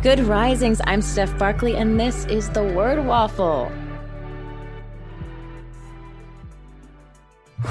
[0.00, 0.80] Good risings.
[0.84, 3.68] I'm Steph Barkley, and this is the Word Waffle.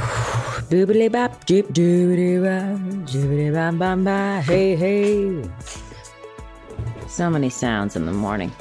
[0.67, 5.41] Boobity bop, jeep doobity bop, jibbity bam bam ba, hey hey.
[7.07, 8.51] So many sounds in the morning.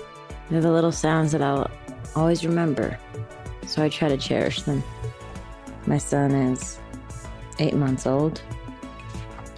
[0.49, 1.69] They're the little sounds that I'll
[2.15, 2.97] always remember,
[3.67, 4.85] so I try to cherish them.
[5.87, 6.79] My son is
[7.59, 8.41] eight months old,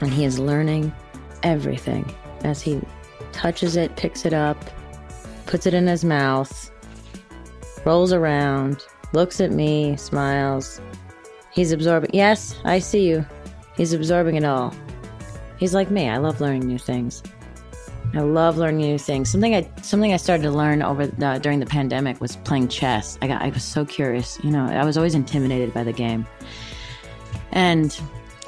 [0.00, 0.94] and he is learning
[1.42, 2.10] everything
[2.42, 2.80] as he
[3.32, 4.58] touches it, picks it up,
[5.46, 6.70] puts it in his mouth,
[7.84, 10.80] rolls around, looks at me, smiles.
[11.52, 12.10] He's absorbing.
[12.12, 13.24] Yes, I see you.
[13.76, 14.74] He's absorbing it all.
[15.58, 16.08] He's like me.
[16.08, 17.22] I love learning new things.
[18.14, 19.30] I love learning new things.
[19.30, 21.06] Something I something I started to learn over
[21.40, 23.18] during the pandemic was playing chess.
[23.20, 24.38] I got I was so curious.
[24.42, 26.26] You know, I was always intimidated by the game,
[27.52, 27.98] and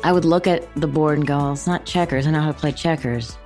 [0.03, 2.27] I would look at the board and go, "It's not checkers.
[2.27, 3.37] I know how to play checkers."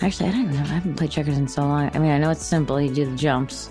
[0.00, 0.60] Actually, I don't know.
[0.60, 1.90] I haven't played checkers in so long.
[1.94, 2.80] I mean, I know it's simple.
[2.80, 3.70] You do the jumps.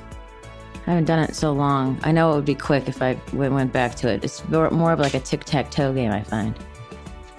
[0.85, 1.99] I haven't done it so long.
[2.03, 4.23] I know it would be quick if I went back to it.
[4.23, 6.55] It's more of like a tic tac toe game, I find.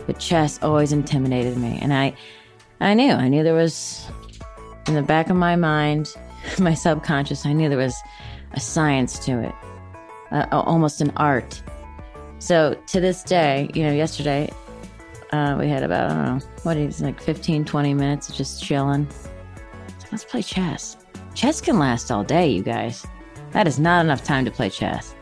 [0.07, 2.15] But chess always intimidated me, and I,
[2.81, 4.07] I knew, I knew there was,
[4.87, 6.15] in the back of my mind,
[6.59, 7.97] my subconscious, I knew there was
[8.53, 9.55] a science to it,
[10.31, 11.63] uh, almost an art.
[12.39, 14.51] So to this day, you know, yesterday
[15.33, 18.63] uh, we had about, I don't know, what is like 15, 20 minutes of just
[18.63, 19.09] chilling.
[20.11, 20.97] Let's play chess.
[21.35, 23.07] Chess can last all day, you guys.
[23.53, 25.15] That is not enough time to play chess.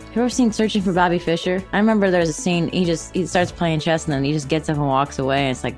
[0.00, 1.62] Have you ever seen Searching for Bobby Fischer?
[1.72, 4.48] I remember there's a scene, he just, he starts playing chess and then he just
[4.48, 5.42] gets up and walks away.
[5.42, 5.76] And it's like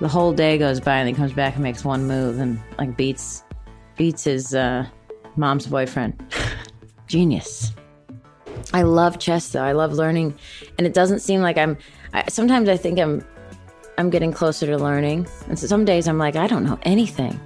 [0.00, 2.96] the whole day goes by and he comes back and makes one move and like
[2.96, 3.44] beats,
[3.96, 4.86] beats his, uh,
[5.36, 6.14] mom's boyfriend.
[7.06, 7.72] Genius.
[8.72, 9.62] I love chess though.
[9.62, 10.34] I love learning,
[10.78, 11.76] and it doesn't seem like I'm.
[12.12, 13.24] I, sometimes I think I'm,
[13.98, 17.38] I'm getting closer to learning, and so some days I'm like I don't know anything.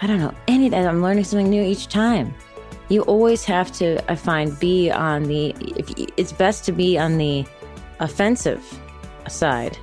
[0.00, 0.86] I don't know anything.
[0.86, 2.34] I'm learning something new each time.
[2.88, 5.54] You always have to, I find, be on the.
[5.58, 7.44] If, it's best to be on the
[8.00, 8.62] offensive
[9.28, 9.76] side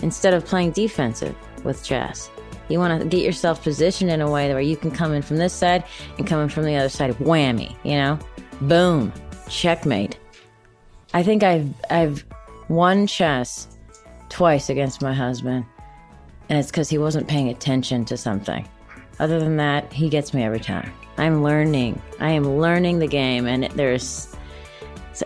[0.00, 2.30] instead of playing defensive with chess.
[2.68, 5.38] You want to get yourself positioned in a way where you can come in from
[5.38, 5.84] this side
[6.18, 7.12] and come in from the other side.
[7.14, 8.18] Whammy, you know,
[8.62, 9.12] boom
[9.48, 10.18] checkmate.
[11.14, 12.24] I think I've I've
[12.68, 13.68] won chess
[14.28, 15.64] twice against my husband,
[16.48, 18.68] and it's because he wasn't paying attention to something.
[19.18, 20.92] Other than that, he gets me every time.
[21.16, 22.00] I'm learning.
[22.20, 24.36] I am learning the game, and there's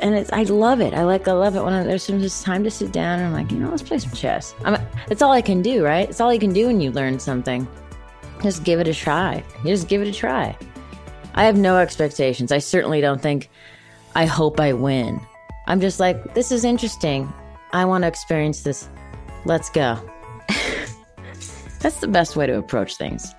[0.01, 0.95] and it's I love it.
[0.95, 3.33] I like I love it when I, there's just time to sit down and I'm
[3.33, 4.55] like, you know, let's play some chess.
[4.65, 6.09] I'm, it's all I can do, right?
[6.09, 7.69] It's all you can do when you learn something.
[8.43, 9.45] Just give it a try.
[9.65, 10.57] You just give it a try.
[11.35, 12.53] I have no expectations.
[12.53, 13.49] I certainly don't think
[14.15, 15.21] I hope I win.
[15.67, 17.33] I'm just like, this is interesting.
[17.73, 18.89] I want to experience this.
[19.45, 19.99] Let's go.
[21.81, 23.35] That's the best way to approach things.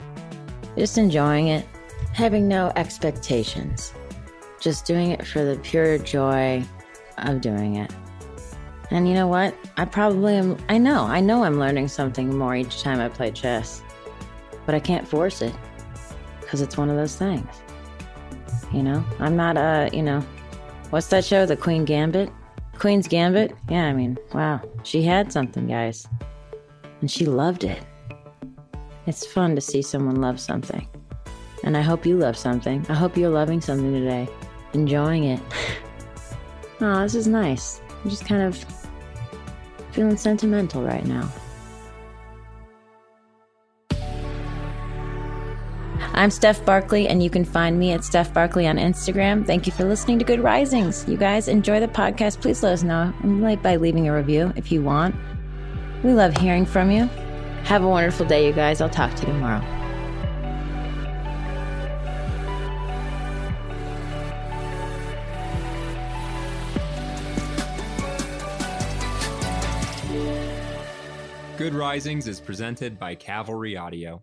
[0.75, 1.65] Just enjoying it,
[2.13, 3.93] having no expectations,
[4.59, 6.63] just doing it for the pure joy
[7.19, 7.91] of doing it.
[8.89, 9.55] And you know what?
[9.77, 13.31] I probably am, I know, I know I'm learning something more each time I play
[13.31, 13.81] chess,
[14.65, 15.53] but I can't force it
[16.41, 17.47] because it's one of those things.
[18.71, 20.25] You know, I'm not a, you know,
[20.89, 21.45] What's that show?
[21.45, 22.31] The Queen Gambit?
[22.77, 23.55] Queen's Gambit?
[23.69, 24.61] Yeah, I mean, wow.
[24.83, 26.07] She had something, guys.
[27.01, 27.83] And she loved it.
[29.05, 30.87] It's fun to see someone love something.
[31.63, 32.85] And I hope you love something.
[32.89, 34.27] I hope you're loving something today,
[34.73, 35.39] enjoying it.
[36.81, 37.81] oh, this is nice.
[38.03, 38.65] I'm just kind of
[39.91, 41.29] feeling sentimental right now.
[46.15, 49.47] I'm Steph Barkley, and you can find me at Steph Barkley on Instagram.
[49.47, 51.03] Thank you for listening to Good Risings.
[51.07, 52.39] You guys enjoy the podcast.
[52.39, 53.11] Please let us know
[53.63, 55.15] by leaving a review if you want.
[56.03, 57.09] We love hearing from you.
[57.63, 58.79] Have a wonderful day, you guys.
[58.79, 59.61] I'll talk to you tomorrow.
[71.57, 74.21] Good Risings is presented by Cavalry Audio.